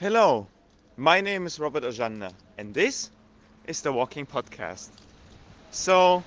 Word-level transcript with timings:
Hello, 0.00 0.46
my 0.96 1.20
name 1.20 1.44
is 1.44 1.58
Robert 1.58 1.82
Ojanna, 1.82 2.32
and 2.56 2.72
this 2.72 3.10
is 3.66 3.82
the 3.82 3.92
Walking 3.92 4.26
Podcast. 4.26 4.90
So, 5.72 6.22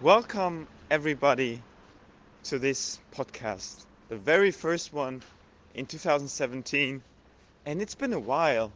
welcome 0.00 0.68
everybody 0.88 1.60
to 2.44 2.60
this 2.60 3.00
podcast, 3.12 3.86
the 4.08 4.14
very 4.18 4.52
first 4.52 4.92
one 4.92 5.20
in 5.74 5.84
2017. 5.84 7.02
And 7.66 7.82
it's 7.82 7.96
been 7.96 8.12
a 8.12 8.20
while 8.20 8.70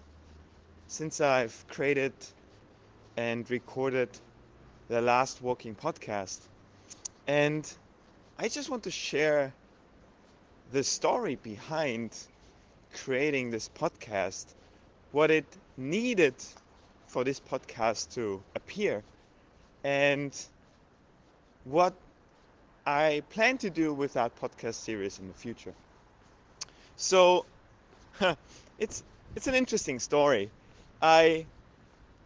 since 0.88 1.20
I've 1.20 1.64
created 1.68 2.14
and 3.16 3.48
recorded 3.48 4.08
the 4.88 5.02
last 5.02 5.40
Walking 5.40 5.76
Podcast. 5.76 6.40
And 7.28 7.72
I 8.40 8.48
just 8.48 8.70
want 8.70 8.82
to 8.82 8.90
share 8.90 9.54
the 10.72 10.82
story 10.82 11.36
behind 11.36 12.10
creating 12.94 13.50
this 13.50 13.68
podcast, 13.68 14.54
what 15.12 15.30
it 15.30 15.46
needed 15.76 16.34
for 17.06 17.24
this 17.24 17.40
podcast 17.40 18.14
to 18.14 18.42
appear, 18.54 19.02
and 19.84 20.34
what 21.64 21.94
I 22.86 23.22
plan 23.30 23.58
to 23.58 23.70
do 23.70 23.94
with 23.94 24.14
that 24.14 24.36
podcast 24.36 24.74
series 24.74 25.18
in 25.18 25.28
the 25.28 25.34
future. 25.34 25.74
So 26.96 27.46
it's 28.78 29.02
it's 29.36 29.46
an 29.46 29.54
interesting 29.54 29.98
story. 29.98 30.50
I 31.02 31.46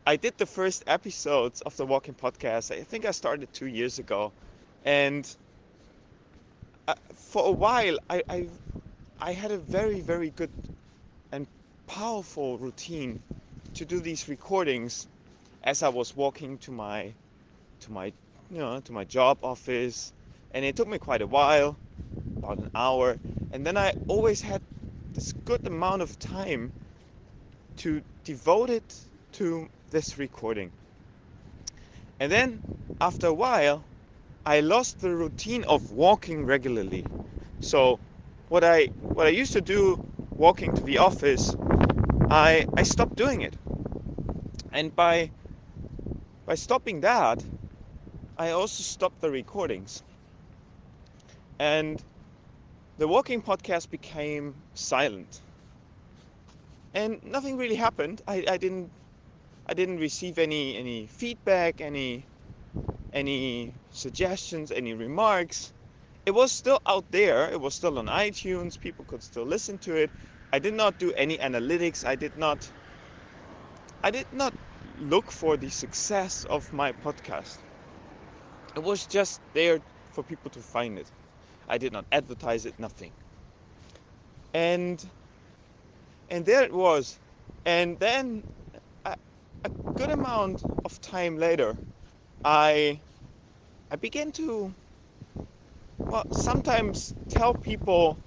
I 0.07 0.17
did 0.17 0.39
the 0.39 0.47
first 0.47 0.85
episodes 0.87 1.61
of 1.63 1.77
the 1.77 1.87
Walking 1.87 2.15
Podcast. 2.15 2.71
I 2.77 2.83
think 2.83 3.05
I 3.05 3.13
started 3.13 3.53
two 3.53 3.67
years 3.67 3.99
ago, 3.99 4.33
and 4.85 5.29
uh, 6.89 6.95
for 7.15 7.47
a 7.47 7.53
while 7.53 7.99
I, 8.11 8.23
I 8.29 8.49
I 9.21 9.33
had 9.33 9.51
a 9.51 9.59
very, 9.59 10.01
very 10.01 10.31
good 10.31 10.51
and 11.33 11.49
powerful 11.87 12.59
routine 12.59 13.21
to 13.75 13.85
do 13.85 14.01
these 14.01 14.29
recordings 14.29 15.09
as 15.63 15.83
I 15.83 15.89
was 15.89 16.15
walking 16.15 16.59
to 16.59 16.71
my 16.71 17.15
to 17.81 17.93
my 17.93 18.07
you 18.51 18.59
know 18.59 18.81
to 18.81 18.93
my 18.93 19.05
job 19.05 19.39
office. 19.43 20.13
And 20.53 20.65
it 20.65 20.77
took 20.77 20.89
me 20.89 20.99
quite 20.99 21.23
a 21.23 21.27
while 21.27 21.79
about 22.37 22.59
an 22.59 22.69
hour. 22.75 23.19
And 23.53 23.67
then 23.67 23.77
I 23.77 23.95
always 24.07 24.41
had 24.41 24.63
this 25.15 25.33
good 25.45 25.67
amount 25.67 26.03
of 26.03 26.19
time 26.19 26.73
to 27.79 28.03
devote 28.25 28.71
it 28.71 28.95
to 29.33 29.69
this 29.91 30.19
recording. 30.19 30.73
And 32.21 32.31
then 32.31 32.63
after 33.01 33.27
a 33.29 33.35
while 33.35 33.85
I 34.47 34.61
lost 34.61 35.01
the 35.01 35.15
routine 35.15 35.65
of 35.65 35.91
walking 35.91 36.45
regularly. 36.47 37.05
So 37.61 38.01
what 38.49 38.65
I 38.65 38.87
what 39.01 39.27
I 39.27 39.31
used 39.31 39.53
to 39.55 39.61
do 39.61 39.99
walking 40.37 40.75
to 40.75 40.83
the 40.83 40.99
office, 40.99 41.55
I 42.31 42.67
I 42.77 42.83
stopped 42.83 43.17
doing 43.17 43.43
it. 43.43 43.57
And 44.73 44.95
by 44.95 45.31
by 46.47 46.55
stopping 46.55 47.01
that, 47.01 47.45
I 48.37 48.51
also 48.51 48.83
stopped 48.83 49.21
the 49.21 49.31
recordings. 49.31 50.03
And 51.59 52.03
the 52.99 53.09
walking 53.09 53.43
podcast 53.43 53.91
became 53.91 54.55
silent. 54.75 55.41
And 56.95 57.23
nothing 57.25 57.57
really 57.57 57.77
happened. 57.77 58.23
I, 58.27 58.45
I 58.49 58.57
didn't 58.57 58.91
I 59.67 59.75
didn't 59.75 59.99
receive 59.99 60.39
any 60.39 60.77
any 60.77 61.07
feedback, 61.07 61.81
any 61.81 62.27
any 63.13 63.75
suggestions, 63.91 64.71
any 64.73 64.95
remarks 64.95 65.73
it 66.29 66.35
was 66.35 66.53
still 66.53 66.81
out 66.87 67.11
there. 67.11 67.51
It 67.51 67.61
was 67.61 67.75
still 67.75 67.99
on 67.99 68.07
iTunes. 68.07 68.79
People 68.79 69.07
could 69.07 69.23
still 69.23 69.47
listen 69.47 69.79
to 69.81 69.97
it. 69.97 70.13
I 70.53 70.59
did 70.59 70.75
not 70.75 70.99
do 70.99 71.13
any 71.15 71.39
analytics. 71.39 72.05
I 72.07 72.17
did 72.17 72.37
not 72.37 72.71
I 74.05 74.11
did 74.11 74.29
not 74.33 74.55
look 74.97 75.33
for 75.33 75.57
the 75.57 75.71
success 75.71 76.45
of 76.45 76.73
my 76.73 76.93
podcast. 76.93 77.65
It 78.77 78.81
was 78.85 79.07
just 79.07 79.41
there 79.55 79.81
for 80.13 80.23
people 80.23 80.51
to 80.53 80.61
find 80.63 80.99
it. 80.99 81.13
I 81.69 81.79
did 81.79 81.93
not 81.93 82.07
advertise 82.13 82.67
it, 82.67 82.79
nothing. 82.79 83.15
And 84.55 85.11
and 86.29 86.45
there 86.47 86.63
it 86.65 86.73
was. 86.75 87.21
And 87.65 87.99
then 88.01 88.45
a, 89.05 89.17
a 89.65 89.71
good 89.97 90.11
amount 90.11 90.67
of 90.85 91.01
time 91.01 91.39
later, 91.39 91.81
I 92.45 93.03
I 93.91 93.97
began 93.97 94.33
to 94.33 94.75
well, 96.11 96.25
sometimes 96.31 97.15
tell 97.29 97.55
people 97.55 98.19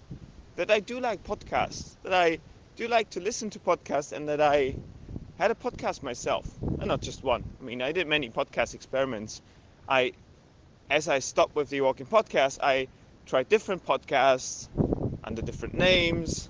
that 0.55 0.69
I 0.69 0.79
do 0.79 0.99
like 0.99 1.23
podcasts, 1.23 1.95
that 2.03 2.13
I 2.13 2.39
do 2.75 2.87
like 2.87 3.09
to 3.11 3.19
listen 3.19 3.49
to 3.51 3.59
podcasts, 3.59 4.11
and 4.11 4.29
that 4.29 4.39
I 4.39 4.75
had 5.37 5.51
a 5.51 5.55
podcast 5.55 6.03
myself, 6.03 6.47
and 6.79 6.87
not 6.87 7.01
just 7.01 7.23
one. 7.23 7.43
I 7.59 7.63
mean, 7.63 7.81
I 7.81 7.91
did 7.91 8.07
many 8.07 8.29
podcast 8.29 8.75
experiments. 8.75 9.41
I, 9.87 10.13
as 10.89 11.07
I 11.07 11.19
stopped 11.19 11.55
with 11.55 11.69
the 11.69 11.81
Walking 11.81 12.05
Podcast, 12.05 12.59
I 12.61 12.87
tried 13.25 13.49
different 13.49 13.85
podcasts 13.85 14.69
under 15.23 15.41
different 15.41 15.75
names, 15.75 16.49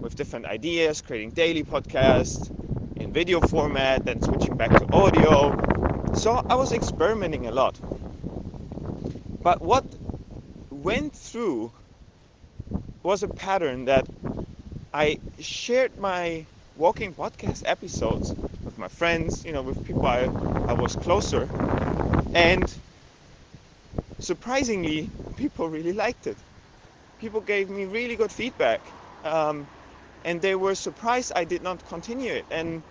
with 0.00 0.14
different 0.14 0.46
ideas, 0.46 1.00
creating 1.00 1.30
daily 1.30 1.64
podcasts 1.64 2.50
in 2.96 3.12
video 3.12 3.40
format, 3.40 4.04
then 4.04 4.20
switching 4.22 4.56
back 4.56 4.70
to 4.70 4.92
audio. 4.92 6.14
So 6.14 6.44
I 6.48 6.54
was 6.54 6.72
experimenting 6.72 7.46
a 7.46 7.50
lot. 7.50 7.78
But 9.42 9.60
what 9.62 9.84
went 10.82 11.14
through 11.16 11.74
was 13.02 13.22
a 13.22 13.28
pattern 13.28 13.84
that 13.84 14.08
I 14.92 15.20
shared 15.38 15.98
my 15.98 16.48
walking 16.74 17.14
podcast 17.14 17.62
episodes 17.66 18.36
with 18.64 18.78
my 18.78 18.88
friends, 18.88 19.44
you 19.44 19.52
know, 19.52 19.62
with 19.62 19.82
people 19.84 20.08
I, 20.08 20.32
I 20.66 20.74
was 20.74 20.96
closer. 20.96 21.52
And 22.34 22.74
surprisingly, 24.18 25.12
people 25.36 25.68
really 25.68 25.92
liked 25.92 26.26
it. 26.26 26.44
People 27.18 27.40
gave 27.42 27.70
me 27.70 27.84
really 27.86 28.16
good 28.16 28.32
feedback. 28.32 28.94
Um, 29.24 29.70
and 30.22 30.42
they 30.42 30.54
were 30.56 30.74
surprised 30.76 31.32
I 31.36 31.44
did 31.44 31.62
not 31.62 31.84
continue 31.84 32.32
it. 32.32 32.46
And 32.50 32.84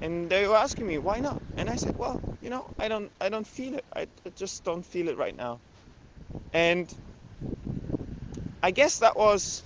and 0.00 0.30
they 0.30 0.46
were 0.48 0.56
asking 0.56 0.86
me 0.88 0.98
why 0.98 1.20
not 1.20 1.42
and 1.56 1.70
i 1.70 1.76
said 1.76 1.94
well 1.96 2.22
you 2.40 2.50
know 2.50 2.70
i 2.78 2.88
don't 2.88 3.12
i 3.20 3.28
don't 3.30 3.46
feel 3.46 3.74
it 3.74 3.84
i, 3.96 4.06
I 4.26 4.30
just 4.30 4.64
don't 4.64 4.84
feel 4.86 5.08
it 5.08 5.16
right 5.18 5.36
now 5.36 5.62
and 6.52 6.92
I 8.62 8.72
guess 8.72 8.98
that 9.00 9.16
was 9.16 9.64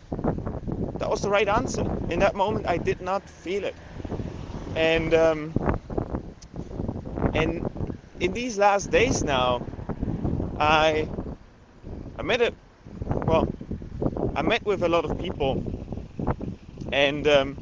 that 0.99 1.11
was 1.11 1.23
the 1.23 1.31
right 1.31 1.49
answer. 1.49 1.85
In 2.09 2.21
that 2.21 2.35
moment, 2.37 2.67
I 2.69 2.79
did 2.79 3.01
not 3.01 3.29
feel 3.31 3.65
it, 3.65 3.79
and 4.75 5.15
um, 5.15 5.57
and 7.35 7.67
in 8.21 8.35
these 8.35 8.59
last 8.59 8.91
days 8.91 9.25
now, 9.25 9.67
I 10.59 11.11
I 12.19 12.23
met 12.23 12.43
it. 12.43 12.55
Well, 13.27 13.49
I 14.35 14.43
met 14.43 14.65
with 14.67 14.83
a 14.83 14.89
lot 14.89 15.05
of 15.05 15.17
people, 15.17 15.61
and 16.93 17.27
um, 17.29 17.61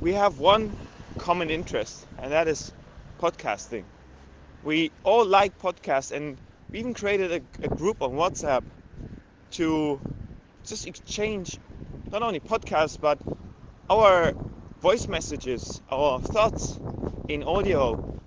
we 0.00 0.14
have 0.14 0.38
one 0.38 0.76
common 1.18 1.50
interest, 1.50 2.08
and 2.18 2.32
that 2.32 2.48
is 2.48 2.74
podcasting. 3.20 3.86
We 4.62 4.92
all 5.04 5.26
like 5.26 5.58
podcasts, 5.58 6.12
and 6.12 6.40
we 6.72 6.80
even 6.80 6.94
created 6.94 7.32
a, 7.32 7.66
a 7.66 7.68
group 7.68 8.02
on 8.02 8.12
WhatsApp 8.12 8.64
to 9.52 10.02
just 10.64 10.86
exchange 10.86 11.58
not 12.10 12.22
only 12.22 12.40
podcasts 12.40 12.98
but 13.00 13.18
our 13.90 14.32
voice 14.80 15.08
messages, 15.08 15.80
our 15.90 16.20
thoughts 16.20 16.78
in 17.28 17.42
audio, 17.42 18.18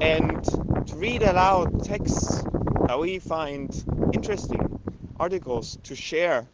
and 0.00 0.44
to 0.44 0.94
read 0.96 1.22
aloud 1.22 1.84
texts 1.84 2.42
that 2.86 2.98
we 2.98 3.18
find 3.18 3.84
interesting, 4.12 4.80
articles 5.18 5.78
to 5.84 5.94
share 5.94 6.46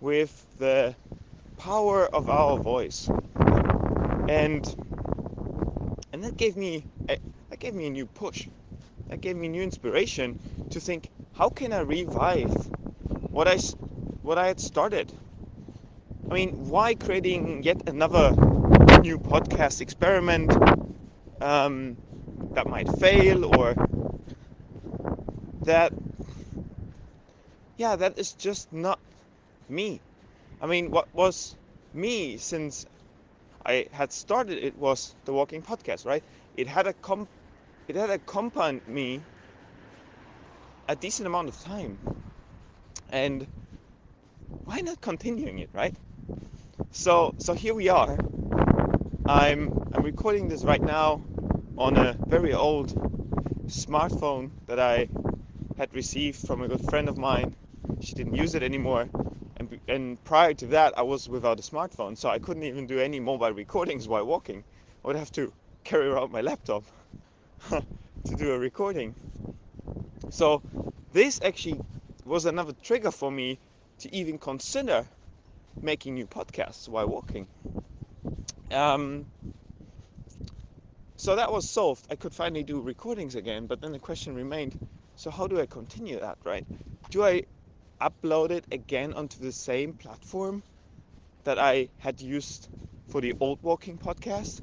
with 0.00 0.46
the 0.58 0.94
power 1.58 2.06
of 2.06 2.28
our 2.30 2.58
voice. 2.58 3.08
And 4.28 4.64
and 6.12 6.24
that 6.24 6.36
gave 6.36 6.56
me 6.56 6.86
that 7.06 7.58
gave 7.60 7.74
me 7.74 7.86
a 7.86 7.90
new 7.90 8.06
push. 8.06 8.48
That 9.08 9.20
gave 9.20 9.36
me 9.36 9.48
new 9.48 9.62
inspiration 9.62 10.38
to 10.70 10.80
think, 10.80 11.10
how 11.34 11.48
can 11.50 11.72
I 11.72 11.80
revive 11.80 12.50
what 13.30 13.46
I 13.48 13.58
what 14.22 14.38
I 14.38 14.46
had 14.48 14.60
started. 14.60 15.12
I 16.30 16.34
mean, 16.34 16.50
why 16.68 16.94
creating 16.94 17.62
yet 17.62 17.82
another 17.86 18.32
new 19.02 19.18
podcast 19.18 19.80
experiment 19.80 20.52
um, 21.40 21.96
that 22.54 22.66
might 22.68 22.88
fail 22.88 23.44
or 23.44 23.76
that, 25.64 25.92
yeah, 27.76 27.96
that 27.96 28.18
is 28.18 28.34
just 28.34 28.72
not 28.72 29.00
me. 29.68 30.00
I 30.60 30.66
mean, 30.66 30.90
what 30.90 31.08
was 31.14 31.56
me 31.92 32.38
since 32.38 32.86
I 33.66 33.86
had 33.92 34.12
started 34.12 34.58
it 34.58 34.76
was 34.76 35.14
the 35.24 35.32
Walking 35.32 35.62
Podcast, 35.62 36.06
right? 36.06 36.24
It 36.56 36.68
had 36.68 36.86
a 36.86 36.94
comp- 36.94 37.30
it 37.88 37.96
had 37.96 38.10
accompanied 38.10 38.86
me 38.88 39.20
a 40.88 40.94
decent 40.96 41.26
amount 41.26 41.48
of 41.48 41.58
time, 41.60 41.98
and 43.10 43.46
why 44.64 44.80
not 44.80 45.00
continuing 45.00 45.58
it, 45.60 45.70
right? 45.72 45.94
So 46.92 47.34
so 47.38 47.54
here 47.54 47.74
we 47.74 47.88
are. 47.88 48.18
I'm 49.26 49.72
I'm 49.94 50.02
recording 50.04 50.48
this 50.48 50.64
right 50.64 50.82
now 50.82 51.22
on 51.78 51.96
a 51.96 52.14
very 52.28 52.54
old 52.54 52.90
smartphone 53.68 54.50
that 54.66 54.78
I 54.80 55.08
had 55.78 55.94
received 55.94 56.36
from 56.46 56.62
a 56.62 56.68
good 56.68 56.82
friend 56.90 57.08
of 57.08 57.18
mine. 57.18 57.56
She 58.00 58.14
didn't 58.14 58.34
use 58.34 58.54
it 58.54 58.62
anymore, 58.62 59.08
and 59.58 59.80
and 59.88 60.22
prior 60.24 60.54
to 60.54 60.66
that, 60.68 60.98
I 60.98 61.02
was 61.02 61.28
without 61.28 61.58
a 61.60 61.62
smartphone, 61.62 62.16
so 62.18 62.28
I 62.30 62.38
couldn't 62.38 62.64
even 62.64 62.86
do 62.86 63.00
any 63.00 63.20
mobile 63.20 63.52
recordings 63.52 64.08
while 64.08 64.26
walking. 64.26 64.64
I 65.04 65.08
would 65.08 65.16
have 65.16 65.32
to 65.32 65.52
carry 65.84 66.08
around 66.08 66.32
my 66.32 66.42
laptop 66.42 66.84
to 67.70 68.36
do 68.36 68.52
a 68.52 68.58
recording. 68.58 69.14
So 70.30 70.62
this 71.12 71.40
actually 71.42 71.80
was 72.24 72.46
another 72.46 72.74
trigger 72.82 73.10
for 73.10 73.30
me 73.32 73.58
to 74.02 74.14
even 74.14 74.38
consider 74.38 75.08
making 75.82 76.14
new 76.14 76.26
podcasts 76.26 76.88
while 76.88 77.08
walking. 77.08 77.48
Um, 78.70 79.26
so 81.16 81.36
that 81.36 81.52
was 81.52 81.66
solved. 81.66 82.06
I 82.10 82.16
could 82.16 82.34
finally 82.34 82.64
do 82.64 82.80
recordings 82.80 83.34
again, 83.36 83.66
but 83.66 83.80
then 83.80 83.92
the 83.92 84.00
question 84.00 84.34
remained 84.34 84.76
so, 85.14 85.30
how 85.30 85.46
do 85.46 85.60
I 85.60 85.66
continue 85.66 86.18
that, 86.20 86.38
right? 86.44 86.66
Do 87.10 87.22
I 87.24 87.42
upload 88.00 88.50
it 88.50 88.66
again 88.72 89.12
onto 89.12 89.42
the 89.42 89.52
same 89.52 89.94
platform 89.94 90.64
that 91.44 91.58
I 91.58 91.90
had 91.98 92.20
used 92.20 92.68
for 93.08 93.20
the 93.20 93.34
old 93.40 93.58
walking 93.62 93.98
podcast? 93.98 94.62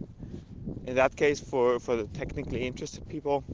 In 0.88 0.95
that 0.95 1.15
case, 1.15 1.39
for, 1.39 1.80
for 1.80 1.95
the 1.95 2.07
technically 2.07 2.65
interested 2.65 3.07
people, 3.07 3.45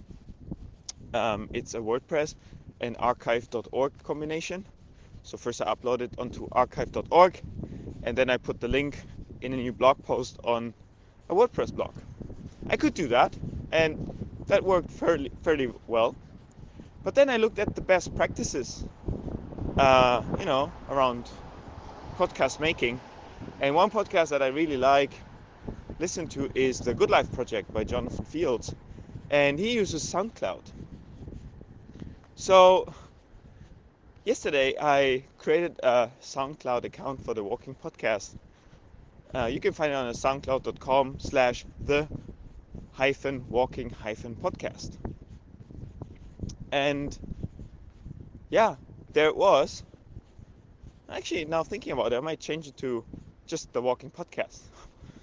um, 1.13 1.49
it's 1.53 1.75
a 1.75 1.79
WordPress 1.79 2.35
and 2.79 2.95
archive.org 2.99 3.93
combination. 4.03 4.65
So, 5.25 5.37
first 5.37 5.59
I 5.59 5.73
upload 5.73 6.01
it 6.01 6.11
onto 6.19 6.47
archive.org 6.51 7.41
and 8.03 8.15
then 8.15 8.29
I 8.29 8.37
put 8.37 8.59
the 8.59 8.67
link 8.67 9.03
in 9.41 9.53
a 9.53 9.57
new 9.57 9.73
blog 9.73 10.01
post 10.03 10.37
on 10.43 10.73
a 11.29 11.33
WordPress 11.33 11.73
blog. 11.73 11.95
I 12.69 12.77
could 12.77 12.93
do 12.93 13.07
that, 13.07 13.35
and 13.71 13.97
that 14.47 14.63
worked 14.63 14.91
fairly 14.91 15.31
fairly 15.43 15.71
well. 15.87 16.15
But 17.03 17.15
then 17.15 17.29
I 17.31 17.37
looked 17.37 17.57
at 17.57 17.73
the 17.73 17.81
best 17.81 18.15
practices, 18.15 18.85
uh, 19.79 20.21
you 20.39 20.45
know, 20.45 20.71
around 20.89 21.31
podcast 22.19 22.59
making, 22.59 22.99
and 23.59 23.73
one 23.73 23.89
podcast 23.89 24.29
that 24.29 24.43
I 24.43 24.47
really 24.47 24.77
like 24.77 25.19
listen 25.99 26.27
to 26.27 26.49
is 26.53 26.81
the 26.81 26.93
Good 26.93 27.09
Life 27.09 27.31
Project 27.33 27.73
by 27.73 27.83
Jonathan 27.83 28.25
Fields, 28.25 28.75
and 29.31 29.57
he 29.57 29.73
uses 29.73 30.03
SoundCloud. 30.03 30.71
So 32.35 32.85
yesterday 34.25 34.73
I 34.81 35.23
created 35.37 35.79
a 35.83 36.09
SoundCloud 36.21 36.83
account 36.83 37.21
for 37.23 37.33
the 37.33 37.43
Walking 37.43 37.75
Podcast. 37.75 38.35
Uh, 39.33 39.45
you 39.45 39.59
can 39.59 39.71
find 39.71 39.91
it 39.91 39.95
on 39.95 40.11
soundcloud.com 40.13 41.17
slash 41.19 41.65
the 41.85 42.07
hyphen 42.93 43.45
walking 43.49 43.89
hyphen 43.89 44.35
podcast. 44.35 44.91
And 46.71 47.17
yeah, 48.49 48.75
there 49.13 49.27
it 49.27 49.35
was. 49.35 49.83
Actually, 51.09 51.45
now 51.45 51.63
thinking 51.63 51.91
about 51.93 52.11
it, 52.13 52.15
I 52.15 52.19
might 52.21 52.39
change 52.39 52.67
it 52.67 52.77
to 52.77 53.05
just 53.45 53.71
the 53.73 53.81
walking 53.81 54.09
podcast. 54.09 54.61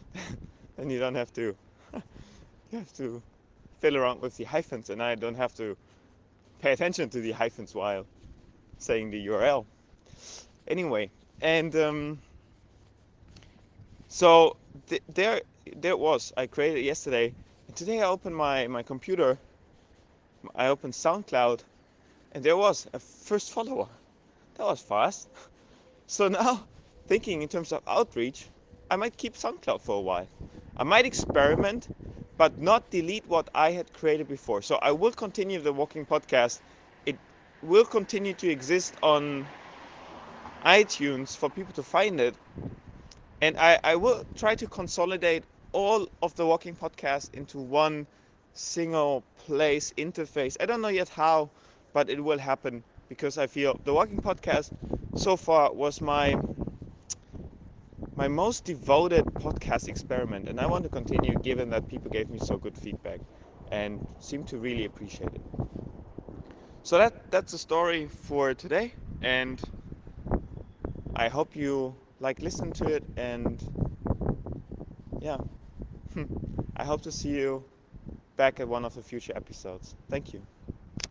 and 0.79 0.93
you 0.93 1.01
don't 1.01 1.17
have 1.17 1.33
to 1.33 1.57
you 2.71 2.79
have 2.79 2.93
to 2.95 3.21
fiddle 3.81 4.01
around 4.01 4.21
with 4.21 4.37
the 4.37 4.45
hyphens, 4.45 4.91
and 4.91 5.03
I 5.03 5.17
don't 5.17 5.35
have 5.35 5.55
to 5.55 5.77
pay 6.61 6.73
attention 6.73 7.09
to 7.11 7.21
the 7.21 7.33
hyphens 7.33 7.75
while 7.75 8.07
saying 8.83 9.11
the 9.11 9.27
URL. 9.27 9.67
Anyway, 10.69 11.11
and 11.41 11.75
um, 11.77 12.23
so 14.09 14.57
th- 14.89 15.03
there 15.09 15.43
there 15.77 15.97
was. 15.97 16.33
I 16.37 16.47
created 16.47 16.79
it 16.79 16.85
yesterday, 16.85 17.35
and 17.69 17.77
today 17.77 18.01
I 18.03 18.07
opened 18.09 18.37
my 18.37 18.67
my 18.69 18.83
computer. 18.83 19.39
I 20.55 20.69
opened 20.69 20.95
SoundCloud, 20.95 21.65
and 22.33 22.45
there 22.45 22.57
was 22.57 22.87
a 22.95 23.01
first 23.01 23.53
follower. 23.53 23.89
That 24.57 24.67
was 24.67 24.81
fast. 24.83 25.29
So 26.07 26.29
now, 26.29 26.69
thinking 27.09 27.43
in 27.43 27.49
terms 27.49 27.73
of 27.73 27.83
outreach, 27.87 28.51
I 28.91 28.97
might 28.97 29.17
keep 29.17 29.35
SoundCloud 29.35 29.81
for 29.83 29.97
a 29.99 30.01
while. 30.03 30.29
I 30.77 30.85
might 30.85 31.07
experiment, 31.07 31.89
but 32.37 32.59
not 32.61 32.91
delete 32.91 33.27
what 33.27 33.49
I 33.55 33.73
had 33.73 33.93
created 33.93 34.29
before. 34.29 34.63
So 34.63 34.77
I 34.83 34.93
will 34.93 35.13
continue 35.13 35.61
the 35.61 35.73
walking 35.73 36.07
podcast. 36.07 36.61
It 37.07 37.19
will 37.63 37.85
continue 37.85 38.35
to 38.35 38.49
exist 38.51 38.95
on 39.03 39.47
iTunes 40.65 41.37
for 41.37 41.49
people 41.51 41.73
to 41.75 41.83
find 41.83 42.21
it. 42.21 42.35
And 43.41 43.57
I, 43.59 43.79
I 43.85 43.97
will 43.97 44.25
try 44.37 44.55
to 44.57 44.67
consolidate 44.67 45.45
all 45.73 46.09
of 46.23 46.35
the 46.37 46.47
walking 46.47 46.75
podcast 46.77 47.35
into 47.35 47.59
one 47.59 48.07
single 48.53 49.25
place 49.47 49.93
interface. 49.97 50.57
I 50.61 50.67
don't 50.67 50.81
know 50.81 50.89
yet 50.89 51.09
how, 51.09 51.51
but 51.93 52.09
it 52.11 52.23
will 52.23 52.39
happen 52.39 52.85
because 53.09 53.39
I 53.39 53.47
feel 53.47 53.79
the 53.85 53.93
walking 53.95 54.21
podcast 54.21 54.71
so 55.15 55.37
far 55.37 55.73
was 55.73 56.01
my 56.01 56.39
my 58.17 58.29
most 58.29 58.65
devoted 58.65 59.27
podcast 59.41 59.89
experiment 59.89 60.49
and 60.49 60.61
I 60.61 60.67
want 60.67 60.85
to 60.85 60.91
continue 60.91 61.37
given 61.37 61.71
that 61.71 61.89
people 61.89 62.11
gave 62.11 62.29
me 62.31 62.39
so 62.39 62.57
good 62.59 62.77
feedback 62.77 63.21
and 63.71 64.03
seem 64.19 64.45
to 64.45 64.59
really 64.59 64.85
appreciate 64.85 65.33
it. 65.35 65.43
So 66.85 66.99
that 66.99 67.31
that's 67.31 67.53
the 67.53 67.59
story 67.59 68.07
for 68.09 68.55
today 68.55 68.95
and 69.21 69.63
I 71.17 71.29
hope 71.29 71.57
you 71.57 71.97
like 72.21 72.43
listen 72.43 72.73
to 72.75 72.87
it 72.87 73.05
and 73.17 73.63
yeah 75.21 75.39
I 76.77 76.85
hope 76.85 77.03
to 77.03 77.13
see 77.13 77.31
you 77.31 77.65
back 78.37 78.61
at 78.61 78.69
one 78.69 78.85
of 78.85 78.95
the 78.95 79.03
future 79.03 79.33
episodes. 79.37 79.97
Thank 80.11 80.33
you. 80.35 80.43